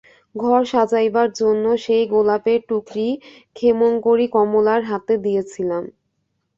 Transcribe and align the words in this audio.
ঘর 0.35 0.61
সাজাইবার 0.65 1.27
জন্য 1.33 1.65
সেই 1.85 2.03
গোলাপের 2.13 2.59
টুকরি 2.69 3.07
ক্ষেমংকরী 3.55 4.25
কমলার 4.35 4.81
হাতে 4.83 5.13
দিয়াছিলেন। 5.23 5.83